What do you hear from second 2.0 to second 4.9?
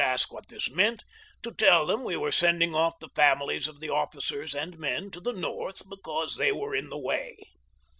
we were sending off the families of the officers and